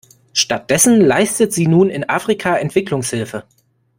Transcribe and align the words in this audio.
Stattdessen 0.33 0.99
leistet 0.99 1.53
sie 1.53 1.67
nun 1.67 1.91
in 1.91 2.09
Afrika 2.09 2.55
Entwicklungshilfe. 2.57 3.43